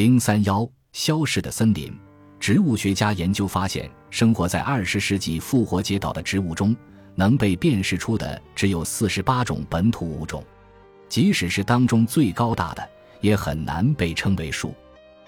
[0.00, 1.94] 零三幺消逝的森林。
[2.38, 6.74] 植物学家研究发现，生活在二十世纪复活节岛的植物中，
[7.14, 10.42] 能被辨识出的只有四十八种本土物种。
[11.10, 12.88] 即使是当中最高大的，
[13.20, 14.74] 也很难被称为树。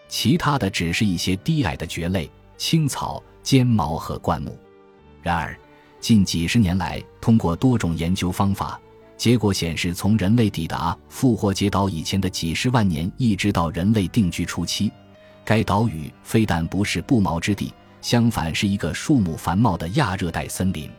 [0.08, 4.58] 其他的只是一些低矮的蕨类、青草、尖毛和灌木。
[5.22, 5.54] 然而，
[6.00, 8.80] 近几十年来，通过多种研究方法，
[9.16, 14.90] 结果显示，从人类抵达复活节岛以前的几十万年，一直到人类定居初期。
[15.44, 20.90] 该岛屿非但不是不毛之地，相反是一个树木繁茂的亚热带森林。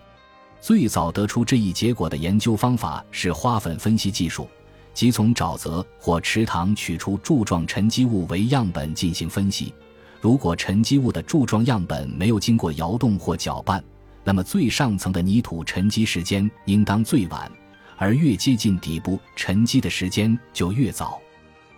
[0.62, 4.48] 最早得出这一结果的研究方法是花粉分析技术，
[4.94, 9.74] 即从沼泽或池塘取出柱状沉积物为样本进行分析。
[10.22, 13.84] 如果沉积物的柱状样本没有经过摇动或搅拌，
[14.24, 17.52] 那么最上层的泥土沉积时间应当最晚，
[17.98, 21.20] 而越接近底部沉积的时间就越早。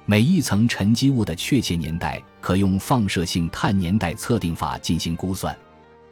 [0.05, 5.55] 每一层沉积物的确切年代可用放射性碳年代测定法进行估算。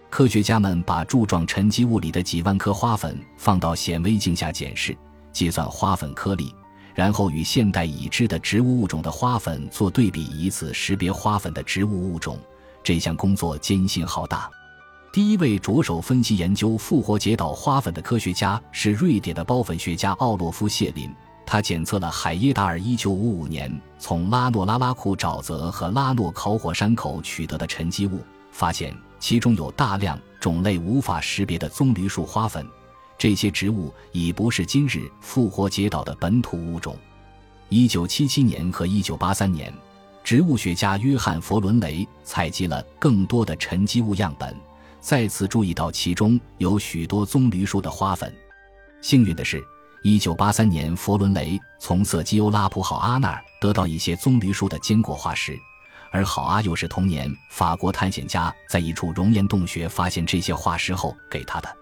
[0.10, 4.96] 科学家们把柱状沉积物里的几万颗花粉放到显微镜下检视，
[5.32, 6.54] 计算花粉颗粒，
[6.94, 12.40] 然后与现代已知的植物物种的花粉做对比，以此识别花粉的植物物种。
[12.84, 14.50] 这项工作艰辛浩大。
[15.14, 21.08] 第一位着手分析研究复活节岛花粉的科学家是瑞典的孢粉学家奥洛夫·谢林。
[21.46, 32.68] 他检测了海耶达尔1955年从拉诺拉拉库沼泽和拉诺烤火山口取得的沉积物，发现其中有大量种类无法识别的棕榈树花粉。
[33.16, 36.98] 这些植物已不是今日复活节岛的本土物种。
[37.70, 39.72] 1977年和1983年，
[40.24, 44.56] 植物学家约翰·佛伦雷采集了更多的沉积物样本，
[45.04, 48.34] 再次注意到其中有许多棕榈树的花粉。
[49.02, 49.64] 幸运的是。
[50.06, 55.58] 一九八三年，佛伦雷从色基欧拉普好阿那儿得到一些棕榈树的坚果化石，
[56.12, 61.74] 而好阿又是同年法国探险家在一处熔岩洞穴发现这些化石后给他的。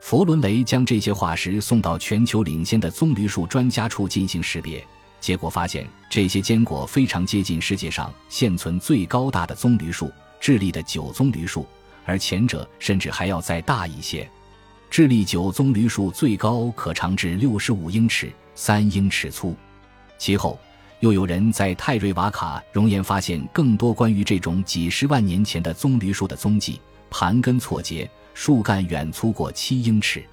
[0.00, 4.82] 佛伦雷将这些化石送到全球领先的棕榈树专家处进行识别，
[5.20, 10.10] 结果发现这些坚果非常接近世界上现存最高大的棕榈树——
[10.40, 11.66] 智利的九棕榈树，
[12.08, 14.26] 而前者甚至还要再大一些。
[14.88, 19.54] 智利九棕榈树最高可长至六十五英尺，三英尺粗。
[20.16, 20.58] 其后，
[21.00, 26.80] 又有人在泰瑞瓦卡熔岩发现更多关于这种几十万年前的棕榈树的踪迹：
[27.10, 30.24] 盘根错节，树干远粗过七英尺。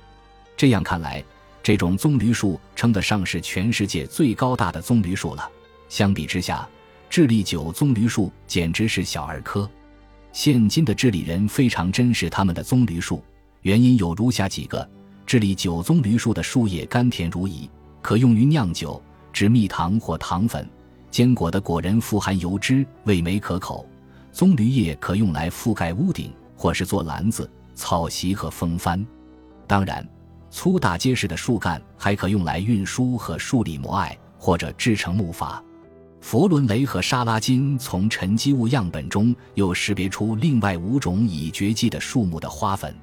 [0.56, 1.22] 这样看来，
[1.62, 5.52] 这种棕榈树称得上是全世界最高大的棕榈树了。
[5.90, 6.66] 相比之下，
[7.10, 9.70] 智利九棕榈树简直是小儿科。
[10.36, 13.24] 现今的智利人非常珍视他们的棕榈树。
[13.62, 14.86] 原因有如下几个：
[15.26, 17.70] 智利九棕榈树的树叶甘甜如饴，
[18.02, 19.02] 可用于酿酒、
[19.32, 20.62] 制蜜糖或糖粉；
[21.10, 23.86] 坚果的果仁富含油脂，味美可口；
[24.34, 29.04] 棕榈叶可用来覆盖屋顶，或是做篮子、草席和风帆。
[29.66, 30.06] 当然，
[30.50, 35.64] 粗大结实的树干还可用来运输和树立摩艾，或者制成木筏。
[36.28, 42.96] 佛伦雷和沙拉金从沉积物样本中又识别出另外五种已绝迹的树木的花粉。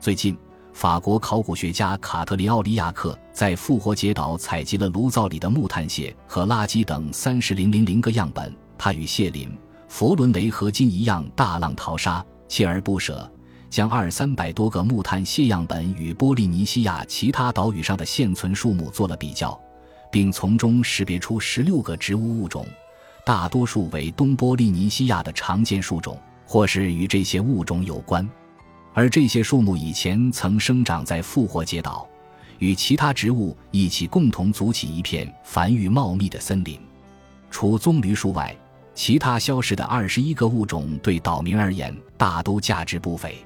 [0.00, 0.34] 最近，
[0.72, 8.50] 法国考古学家卡特里·奥里亚克在复活节岛采集了炉灶里的木炭屑和垃圾等三十零零零个样本。
[8.78, 9.54] 他与谢林、
[9.86, 13.30] 佛伦雷合金一样大浪淘沙，锲而不舍，
[13.68, 19.60] 将二三百多个木炭屑样本与波利尼西亚其他岛屿上的现存树木做了比较，
[20.10, 22.66] 并从中识别出十六个植物物种，
[23.24, 28.28] 大多数为东波利尼西亚的常见树种，或是与这些物种有关。
[28.94, 32.08] 而这些树木以前曾生长在复活节岛，
[32.58, 36.80] 与其他植物一起共同组起一片繁育茂密的森林。
[37.50, 38.56] 除棕榈树外，
[38.94, 43.36] 其他消失的二十一个物种对岛民而言大都价值不菲。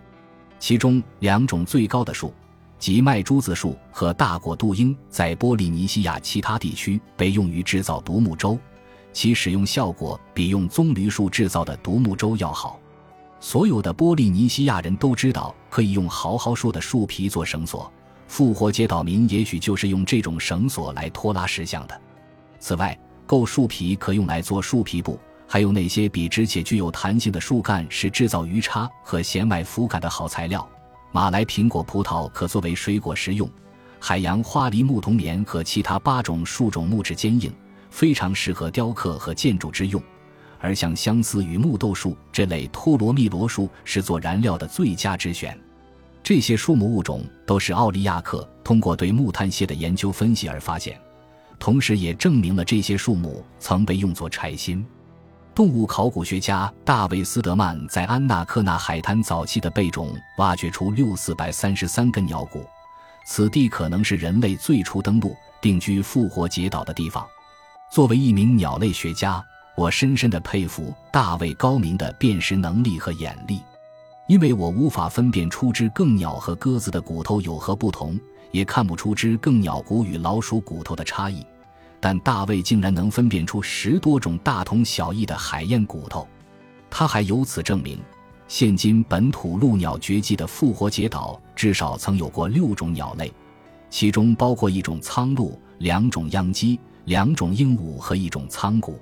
[0.61, 2.33] 其中两种最高的树，
[2.81, 8.59] 即麦珠子树和大果杜英，在波利尼西亚其他地区被用于制造独木舟，
[9.13, 12.81] 其使用效果比用棕榈树制造的独木舟要好。
[13.39, 17.93] 所有的波利尼西亚人都知道可以用豪豪树的树皮做绳索，
[18.27, 22.01] 复活节岛民也许就是用这种绳索来拖拉石像的。
[22.59, 30.67] 此外，构树皮可用来做树皮布，还有那些笔直且具有弹性的树干是制造鱼叉和弦外浮杆的好材料。
[31.13, 33.49] 马来苹果、葡萄可作为水果食用。
[33.99, 37.53] 海洋花梨、牧童棉和其他八种树种木质坚硬，
[37.91, 40.01] 非常适合雕刻和建筑之用。
[40.61, 45.59] 而像相思与木豆树这类托罗密罗树是做燃料的最佳之选。
[46.23, 51.01] 这些树木物种都是奥利亚克通过对木炭屑的研究分析而发现，
[51.59, 54.87] 同时也证明了这些树木曾被用作柴薪。
[55.61, 62.65] 动物考古学家大卫·斯德曼在安纳克纳海滩早期的贝种挖掘出六四百三十三根鸟骨，
[63.27, 67.27] 此地可能是人类最初登陆、定居复活节岛的地方。
[67.93, 69.45] 作为一名鸟类学家，
[69.77, 73.61] 我深深地佩服大卫高明的辨识能力和眼力，
[74.29, 78.19] 因为我无法分辨出只更鸟和鸽子的骨头有何不同，
[78.51, 81.45] 也看不出只更鸟骨与老鼠骨头的差异。
[82.01, 86.27] 但大卫竟然能分辨出十多种大同小异的海燕骨头，
[86.89, 87.99] 他还由此证明，
[88.49, 93.31] 现今本土陆鸟绝迹的复活节岛至少曾有过六种鸟类，
[93.91, 98.99] 其中包括一种苍鹭、两种秧鸡、两种鹦鹉和一种苍鹬。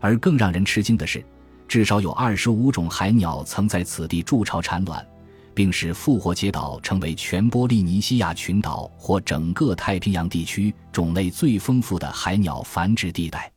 [0.00, 1.24] 而更让人吃惊的是，
[1.68, 5.06] 至少有二十五种海鸟曾在此地筑巢产卵。
[5.54, 13.50] 并使复活节岛成为全波利尼西亚群岛或整个太平洋地区种类最丰富的海鸟繁殖地带。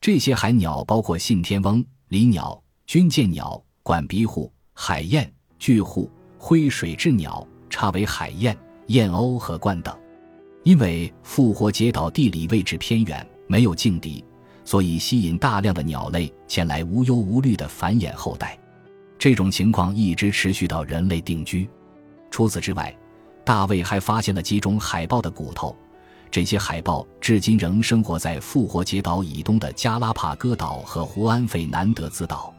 [0.00, 8.56] 这些海鸟包括信天翁、离鸟、军舰鸟、管鼻虎、海燕、巨户、灰水雉鸟、叉尾海燕、
[8.88, 9.96] 燕鸥和鹳等。
[10.62, 14.24] 因为复活节岛地理位置偏远，没有劲敌，
[14.64, 18.58] 所以吸引大量的鸟类前来无忧无虑地繁衍后代。
[19.24, 21.66] 这种情况一直持续到人类定居。
[22.30, 22.94] 除此之外，
[23.42, 25.74] 大卫还发现了几种海豹的骨头。
[26.30, 32.52] 这些海豹至今仍生活在复活节岛以东的加拉帕戈岛和胡安费南德兹岛，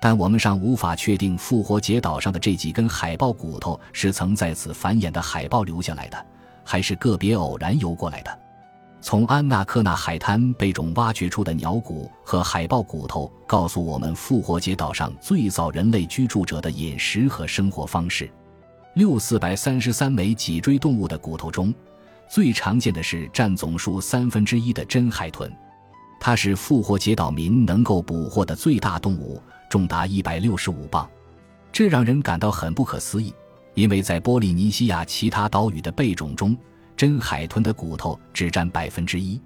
[0.00, 6.26] 但我们尚无法确定复活节岛上的这几根海豹骨头是曾在此繁衍的海豹留下来的，
[6.64, 8.38] 还是个别偶然游过来的。
[9.02, 18.30] 从安纳科纳海滩被种挖掘出的鸟骨和海豹骨头，告诉我们复活节岛上最早人类居住者的饮食和生活方式。
[18.94, 21.72] 六四百三十三枚脊椎动物的骨头中，
[22.28, 25.50] 最常见的是占总数三分之一的真海豚，
[26.20, 31.08] 它是复活节岛民能够捕获的最大动物，重达一百六十五磅，
[31.72, 33.32] 这让人感到很不可思议，
[33.74, 36.54] 因为在波利尼西亚其他岛屿的贝种中。
[37.00, 39.40] 真海豚的骨头只占百分之一，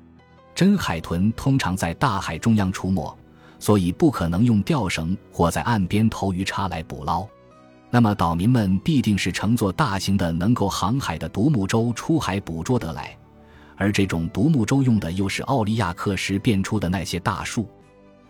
[0.57, 3.17] 真海豚通常在大海中央出没，
[3.61, 7.25] 所以不可能用钓绳或在岸边投鱼叉来捕捞。
[7.91, 13.17] 那么岛民们必定是乘坐大型的能够航海的独木舟出海捕捉得来，
[13.77, 17.69] 而这种独木舟用的又是奥利亚克时变出的那些大树。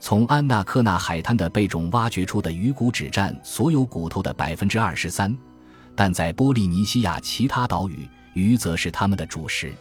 [0.01, 5.35] 从安纳科纳海滩的贝种挖掘出的鱼骨只占所有骨头的百分之二十三，
[5.97, 8.07] 但在波利尼西亚其他岛屿。
[8.35, 9.73] 鱼则是他们的主食。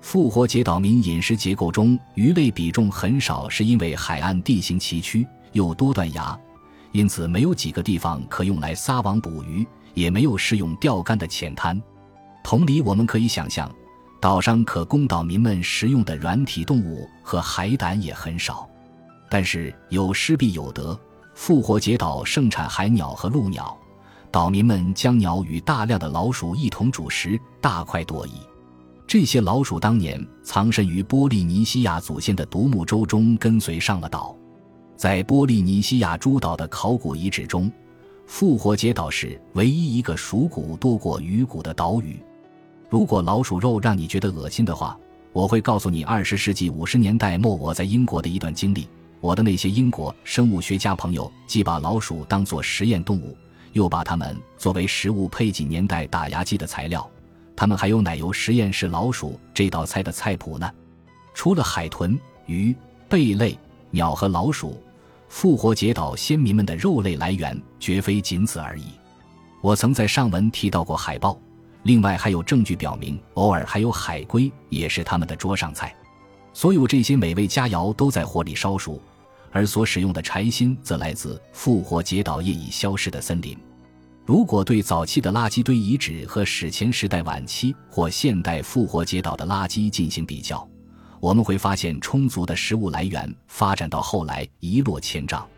[0.00, 6.38] 复活节岛民饮食结构中鱼类比重很少，是因为海岸地形崎岖又多断崖，
[6.92, 11.82] 因此没有几个地方可用来撒网捕鱼，也没有适用钓竿的浅滩。
[12.44, 13.68] 同理，我们可以想象，
[14.20, 18.68] 岛上可供岛民们食用的软体动物和海胆也很少。
[19.28, 20.96] 但是有失必有得，
[21.34, 23.76] 复活节岛盛产海鸟和陆鸟。
[24.36, 28.32] 岛民们将鸟与大量的老鼠一同煮食，大快朵颐。
[29.06, 34.36] 这些老鼠当年藏身于波利尼西亚祖先的独木舟中，跟随上了岛。
[34.94, 37.72] 在波利尼西亚诸岛的考古遗址中，
[38.26, 42.22] 复活节岛是唯一一个鼠骨多过鱼骨的岛屿。
[42.90, 44.98] 如果老鼠肉让你觉得恶心的话，
[45.32, 48.86] 我会告诉你二十世纪五十年代末我在英国的一段经历。
[49.22, 53.34] 我的那些英国生物学家朋友既把老鼠当作实验动物。
[53.76, 57.06] 又把它们作为食物配给年代打牙祭的材料，
[57.54, 60.68] 他们还有奶油实验室老鼠这道菜的菜谱呢。
[61.34, 62.74] 除了海豚、鱼、
[63.06, 63.56] 贝类、
[63.90, 64.82] 鸟和老鼠，
[65.28, 68.84] 复活节岛先民们的肉类来源绝非仅此而已。
[69.60, 71.38] 我曾在上文提到过海豹，
[71.82, 75.94] 另外还有证据表明，偶尔还有海龟也是他们的桌上菜。
[76.54, 78.98] 所有这些美味佳肴都在火里烧熟。
[79.56, 83.56] 而所使用的柴薪则来自复活节岛业已消失的森林。
[84.26, 90.68] 如果对早期的垃圾堆遗址和史前时代晚期或现代复活节岛的垃圾进行比较，
[91.20, 95.48] 我们会发现充足的食物来源发展到后来一落千丈。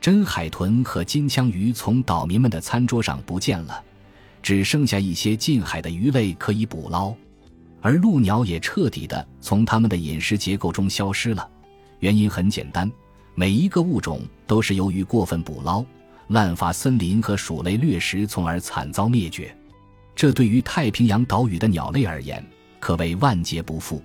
[0.00, 3.80] 真海豚和金枪鱼从岛民们的餐桌上不见了，
[4.42, 7.14] 只剩下一些近海的鱼类可以捕捞，
[7.80, 11.48] 而陆鸟也彻底的从他们的饮食结构中消失了。
[12.00, 12.90] 原因很简单。
[13.38, 15.84] 每一个物种都是由于过分捕捞、
[16.28, 19.54] 滥伐森林和鼠类掠食，从而惨遭灭绝。
[20.14, 22.42] 这对于太平洋岛屿的鸟类而言，
[22.80, 24.02] 可谓万劫不复，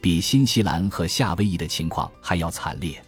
[0.00, 3.00] 比新西兰和夏威夷的情况还要惨烈。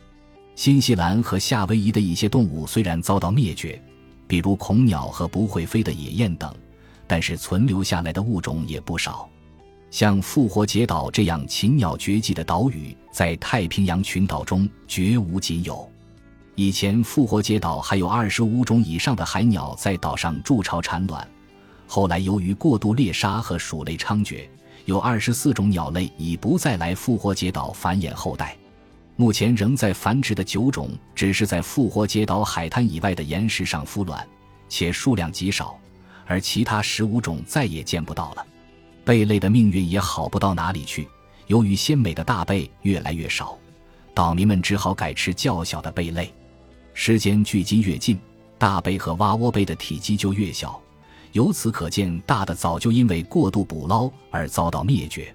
[0.54, 3.82] 新西兰和夏威夷的一些动物虽然遭到灭绝，
[4.28, 6.54] 比如恐鸟和不会飞的野雁等，
[7.08, 9.28] 但是存留下来的物种也不少。
[9.94, 15.88] 像复活节岛这样禽鸟绝迹的岛屿，在太平洋群岛中绝无仅有。
[16.56, 21.24] 以前复活节岛还有二十五种以上的海鸟在岛上筑巢产卵，
[21.86, 24.48] 后来由于过度猎杀和鼠类猖獗，
[24.84, 28.56] 有二十四种鸟类已不再来复活节岛繁衍后代。
[29.14, 34.26] 目前仍在繁殖的九种，只是在复活节岛海滩以外的岩石上孵卵，
[34.68, 35.78] 且数量极少，
[36.26, 38.44] 而其他十五种再也见不到了。
[39.04, 41.06] 贝类的命运也好不到哪里去，
[41.46, 43.58] 由于鲜美的大贝越来越少，
[44.14, 46.32] 岛民们只好改吃较小的贝类。
[46.94, 48.18] 时间距今越近，
[48.56, 50.80] 大贝和蛙窝贝的体积就越小，
[51.32, 55.34] 由此可见，大的早就因为过度捕捞而遭到灭绝。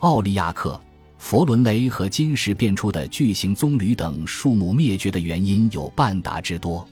[0.00, 0.78] 奥利亚克、
[1.16, 6.86] 佛伦雷和金石变出的巨型棕榈等树木灭绝的原因有半打之多。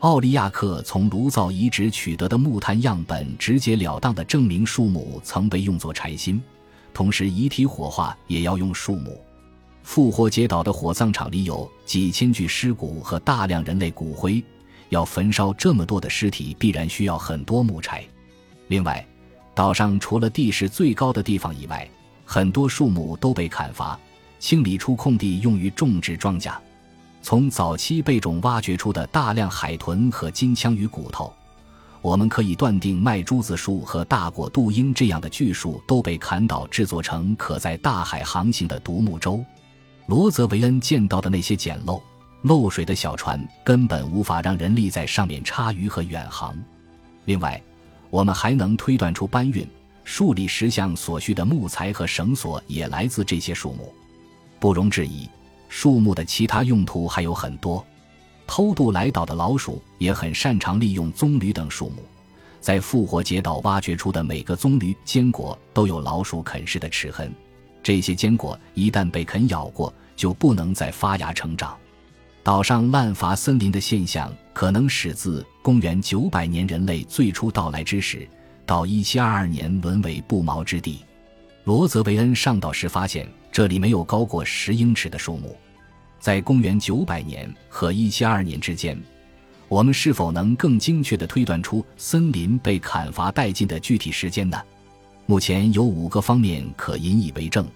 [0.00, 6.40] 奥利亚克从炉灶遗址取得的木炭样本，直截了当地证明树木曾被用作柴薪，
[6.94, 9.20] 同时遗体火化也要用树木。
[9.82, 14.40] 复活节岛的火葬场里有几千具尸骨和大量人类骨灰，
[14.90, 18.04] 要焚烧这么多的尸体，必然需要很多木柴。
[18.68, 19.04] 另外，
[19.52, 21.88] 岛上除了地势最高的地方以外，
[22.24, 23.98] 很多树木都被砍伐，
[24.38, 26.54] 清理出空地用于种植庄稼。
[27.20, 31.32] 从早期贝种挖掘出的大量海豚和金枪鱼骨头，
[32.00, 39.44] 我们可以断定麦珠子树和大果杜英这样的巨树都被砍倒，制作成可在大海航行的独木舟。
[40.06, 42.00] 罗泽维恩见到的那些简陋、
[42.42, 46.56] 漏水的小船，根本无法让人力在上面插鱼和远航。
[47.26, 47.60] 另外，
[48.08, 49.68] 我们还能推断出搬运、
[50.04, 53.92] 树立石像所需的木材和绳索也来自这些树木。
[54.58, 55.28] 不容置疑，
[55.68, 57.84] 树木的其他用途还有很多。
[58.46, 62.02] 偷渡来岛的老鼠也很擅长利用棕榈等树木，
[62.60, 67.32] 在复活节岛挖掘出的每个棕榈坚果都有老鼠啃食的齿痕。
[67.82, 71.76] 这些坚果一旦被啃咬过，就不能再发芽成长。
[72.42, 78.26] 岛上滥伐森林的现象，可能始自公元九百年人类最初到来之时，
[78.64, 81.00] 到一七二二年沦为不毛之地。
[81.64, 85.56] 罗泽维恩上岛时发现，这里没有高过十英尺的树木。
[86.20, 88.96] 在公元九百年和一七二年之间，
[89.66, 94.56] 我们是否能更精确地推断出森林被砍伐殆尽的具体时间呢？
[95.26, 97.66] 目前有五个方面可引以为证。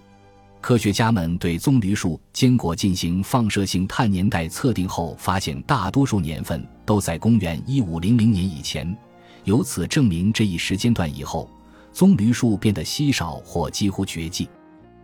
[0.61, 8.97] 科学家们对棕榈树坚果进行放射性碳年代测定后，发现大多数年份都在公元一五零零年以前，
[9.43, 11.51] 由此证明这一时间段以后，
[11.93, 14.49] 棕榈树变得稀少或几乎绝迹。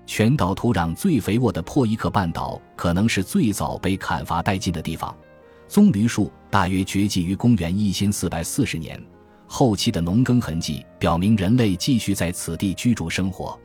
[0.08, 5.14] 全岛土壤最肥沃的珀伊克半岛可能是最早被砍伐殆尽的地方，
[5.68, 8.98] 棕榈树大约绝迹于公元一千四百四十年。
[9.46, 13.56] 后期的农耕痕迹表明人类继续在此地居住生活。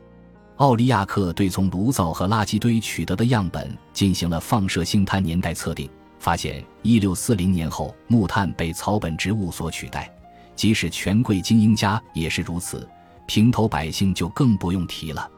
[0.58, 10.14] 奥利亚克对从炉灶和垃圾堆取得的样本进行了放射性碳年代测定，发现1640年后木炭被草本植物所取代，
[10.58, 12.86] 即使权贵精英家也是如此，
[13.28, 15.30] 平头百姓就更不用提了。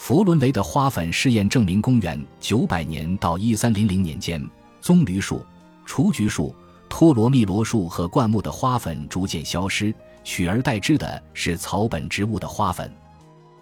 [0.00, 4.42] 佛伦雷的花粉试验证明，公元900年到1300年间，
[4.80, 5.44] 棕榈树、
[5.84, 6.54] 雏菊树、
[6.88, 12.90] 托罗密罗树和灌木的花粉逐渐消失，取而代之的是草本植物的花粉。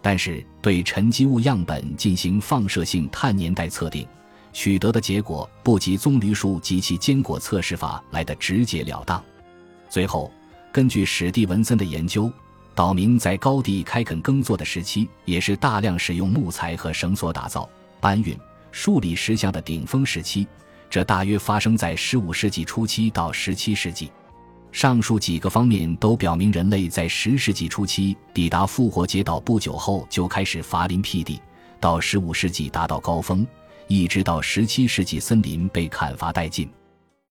[0.01, 4.07] 但是，对沉积物样本进行放射性碳年代测定，
[4.53, 9.21] 取得的结果不及棕榈树及其坚果测试法来的直截了当。
[9.91, 10.31] 最后，
[10.71, 12.33] 根据史蒂文森的研究，
[12.79, 17.69] 岛民在高地开垦耕作的时期，也是大量使用木材和绳索打造、
[17.99, 18.39] 搬运、
[18.71, 20.47] 树立石像的顶峰时期，
[20.89, 24.13] 这大约发生在15世纪初期到17世纪。
[24.71, 31.43] 上述几个方面都表明，人类在十世纪初期抵达复活节岛不久后就开始伐林辟地，
[31.81, 33.45] 到十五世纪达到高峰，
[33.89, 36.71] 一直到十七世纪森林被砍伐殆尽。